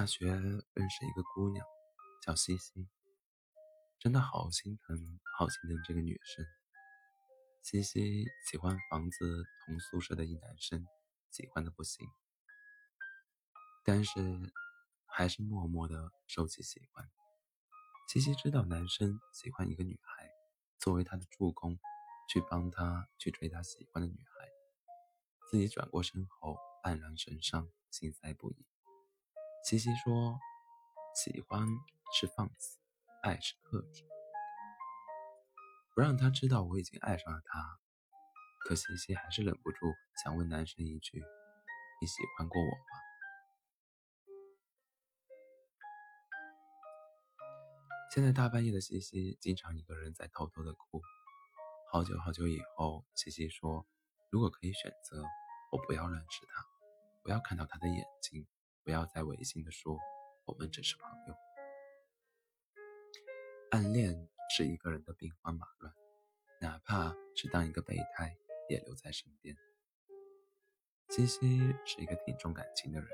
[0.00, 1.62] 大学认识一个姑娘，
[2.22, 2.88] 叫西西，
[3.98, 4.96] 真的好心疼，
[5.36, 6.42] 好心疼这个女生。
[7.60, 10.86] 西西喜欢房子同宿舍的一男生，
[11.30, 12.08] 喜欢的不行，
[13.84, 14.50] 但是
[15.04, 17.06] 还是默默的收起喜欢。
[18.08, 20.30] 西西知道男生喜欢一个女孩，
[20.78, 21.78] 作为他的助攻，
[22.26, 24.48] 去帮他去追他喜欢的女孩，
[25.50, 28.69] 自己转过身后黯然神伤，心塞不已。
[29.62, 30.38] 西西说
[31.14, 31.66] ：“喜欢
[32.12, 32.78] 是放肆，
[33.22, 34.02] 爱是克制，
[35.94, 37.78] 不让他知道我已经爱上了他。”
[38.66, 39.86] 可西西还是忍不住
[40.24, 41.18] 想问男生一句
[42.00, 42.72] ：“你喜欢过我吗？”
[48.12, 51.00] 现在大半夜的西西经常一个人在偷偷的哭。
[51.92, 53.86] 好久好久以后，西西说
[54.30, 55.22] ：“如果可以选择，
[55.70, 56.64] 我不要认识他，
[57.22, 58.48] 不要看到他的眼睛。”
[58.84, 59.98] 不要再违心的说
[60.46, 61.34] 我们只是朋友。
[63.70, 65.94] 暗恋是一个人的兵荒马乱，
[66.60, 68.36] 哪怕是当一个备胎
[68.68, 69.56] 也留在身边。
[71.08, 73.08] 西西是一个挺重感情的人，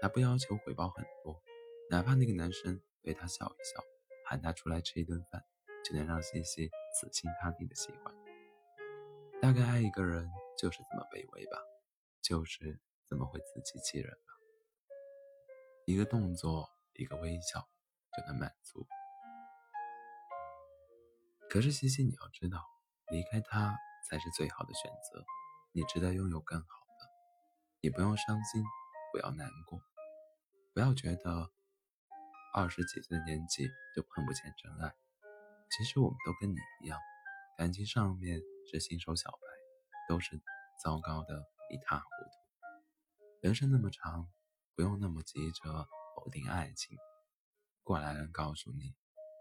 [0.00, 1.42] 他不要求回报很多，
[1.90, 3.82] 哪怕那个男生对他笑一笑，
[4.26, 5.44] 喊他出来吃一顿饭，
[5.84, 8.14] 就能让西西死心塌地的喜欢。
[9.40, 11.58] 大概爱一个人就是这么卑微吧，
[12.22, 14.16] 就是这么会自欺欺人。
[15.88, 17.66] 一个动作，一个微笑，
[18.14, 18.86] 就能满足。
[21.48, 22.62] 可是西西，你要知道，
[23.10, 23.74] 离开他
[24.06, 25.24] 才是最好的选择。
[25.72, 27.08] 你值得拥有更好的。
[27.80, 28.62] 你不用伤心，
[29.14, 29.80] 不要难过，
[30.74, 31.50] 不要觉得
[32.52, 34.94] 二十几岁的年纪就碰不见真爱。
[35.70, 37.00] 其实我们都跟你一样，
[37.56, 39.38] 感情上面是新手小白，
[40.06, 40.38] 都是
[40.84, 43.40] 糟糕的一塌糊涂。
[43.40, 44.28] 人生那么长。
[44.78, 46.96] 不用那么急着否定爱情，
[47.82, 48.94] 过来人告诉你，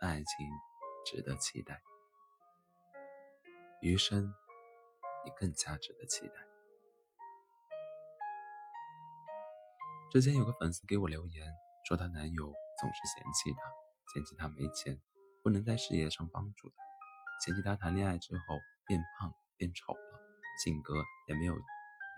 [0.00, 0.46] 爱情
[1.04, 1.82] 值得期待，
[3.82, 4.32] 余生
[5.24, 6.34] 你更加值得期待。
[10.12, 11.52] 之前有个粉丝给我留言，
[11.88, 12.44] 说她男友
[12.80, 13.62] 总是嫌弃她，
[14.14, 15.02] 嫌弃她没钱，
[15.42, 16.76] 不能在事业上帮助她，
[17.44, 20.20] 嫌弃她谈恋爱之后变胖变丑了，
[20.62, 20.94] 性格
[21.26, 21.56] 也没有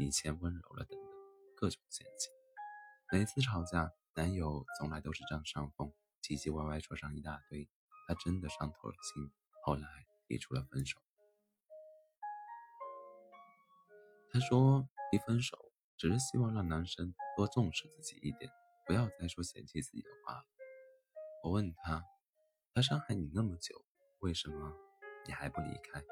[0.00, 1.08] 以前温柔了，等等，
[1.54, 2.30] 各种嫌弃。
[3.14, 7.70] 每次吵架，男友从来都是占上风，唧唧歪歪说上一大堆，
[8.08, 9.30] 她真的伤透了心。
[9.62, 9.86] 后来
[10.26, 10.98] 提出了分手。
[14.32, 15.56] 她说提分手
[15.96, 18.50] 只是希望让男生多重视自己一点，
[18.84, 20.44] 不要再说嫌弃自己的话了。
[21.44, 22.02] 我问她，
[22.74, 23.80] 他伤害你那么久，
[24.18, 24.74] 为什么
[25.24, 26.02] 你还不离开？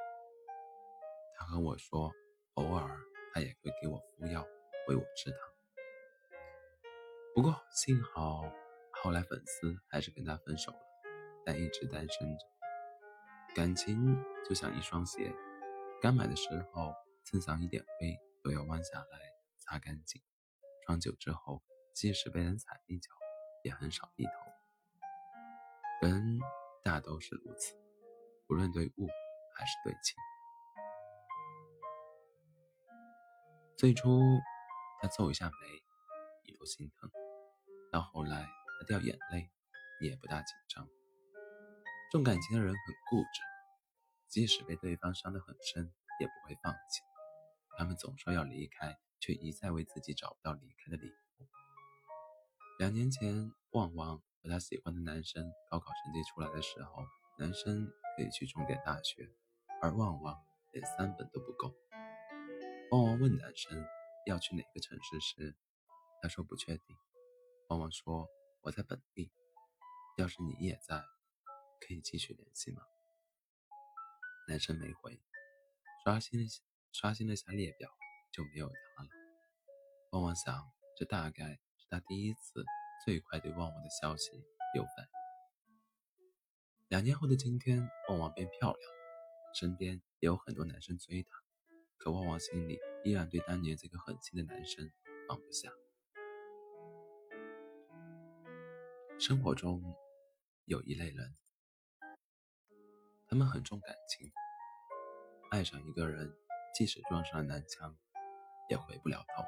[1.36, 2.12] 她和我说，
[2.54, 2.96] 偶尔
[3.34, 4.46] 他也会给我敷药，
[4.86, 5.51] 喂我吃糖。
[7.34, 8.42] 不过幸好，
[8.92, 10.78] 后来粉丝还是跟他分手了，
[11.46, 12.44] 但一直单身着。
[13.54, 15.34] 感情就像一双鞋，
[16.02, 16.94] 刚买的时候
[17.24, 19.18] 蹭上一点灰都要弯下来
[19.56, 20.20] 擦干净，
[20.84, 21.62] 穿久之后，
[21.94, 23.10] 即使被人踩一脚，
[23.64, 24.32] 也很少低头。
[26.06, 26.38] 人
[26.82, 27.74] 大都是如此，
[28.50, 29.08] 无论对物
[29.56, 30.16] 还是对情。
[33.78, 34.20] 最初
[35.00, 35.82] 他皱一下眉，
[36.44, 37.10] 你都心疼。
[37.92, 38.48] 到后来，
[38.80, 39.50] 他掉眼泪，
[40.00, 40.88] 也不大紧张。
[42.10, 43.42] 重感情的人很固执，
[44.28, 47.02] 即使被对方伤得很深，也不会放弃。
[47.76, 51.46] 他们总说要离开，却一再为自己找不到离开的理由。
[52.78, 57.04] 两年前，旺旺和他喜欢的男生高考成绩出来的时候，
[57.38, 57.86] 男生
[58.16, 59.28] 可以去重点大学，
[59.82, 60.40] 而旺旺
[60.72, 61.74] 连三本都不够。
[62.90, 63.84] 旺旺问男生
[64.24, 65.54] 要去哪个城市时，
[66.22, 66.96] 他说不确定。
[67.68, 68.28] 旺旺说
[68.62, 69.32] ：“我在本地，
[70.18, 71.02] 要是你也在，
[71.80, 72.82] 可以继续联系吗？”
[74.48, 75.20] 男生没回，
[76.04, 76.46] 刷新了
[76.92, 77.88] 刷新了下列表，
[78.32, 79.08] 就没有他了。
[80.10, 82.64] 旺旺想，这大概是他第一次
[83.06, 84.30] 最快对旺旺的消息
[84.74, 85.12] 有反应。
[86.88, 88.92] 两年后的今天，旺旺变漂亮，
[89.54, 91.30] 身边也有很多男生追她，
[91.96, 94.92] 可旺旺心里依然对当年这个狠心的男生
[95.26, 95.70] 放不下。
[99.22, 99.80] 生活中
[100.64, 101.36] 有一类人，
[103.28, 104.28] 他们很重感情，
[105.52, 106.36] 爱上一个人，
[106.74, 107.96] 即使撞上南墙，
[108.68, 109.44] 也回不了头。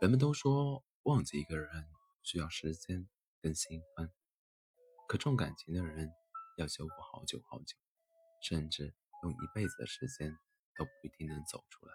[0.00, 1.86] 人们都说忘记一个人
[2.24, 3.08] 需要时间
[3.40, 4.10] 跟新欢，
[5.06, 6.10] 可重感情的人
[6.56, 7.76] 要修复好久好久，
[8.42, 8.92] 甚至
[9.22, 10.36] 用一辈子的时间
[10.76, 11.94] 都不一定能走出来。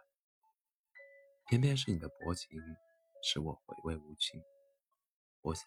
[1.49, 2.57] 偏偏是你的薄情。
[3.25, 4.41] 使我回味无穷。
[5.43, 5.65] 我想，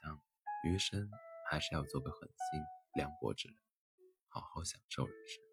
[0.62, 1.10] 余生
[1.48, 2.60] 还是要做个狠心、
[2.94, 3.56] 凉薄之人，
[4.28, 5.45] 好好享受人生。